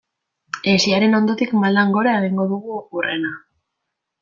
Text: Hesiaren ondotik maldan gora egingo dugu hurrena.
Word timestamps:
Hesiaren 0.71 1.17
ondotik 1.17 1.53
maldan 1.65 1.95
gora 1.99 2.15
egingo 2.23 2.49
dugu 2.55 2.81
hurrena. 2.81 3.37